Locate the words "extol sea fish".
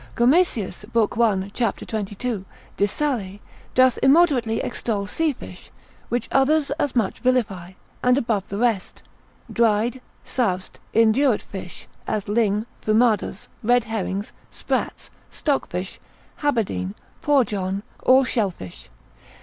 4.59-5.69